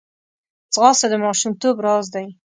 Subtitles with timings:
[0.73, 2.27] ځغاسته د ماشومتوب راز دی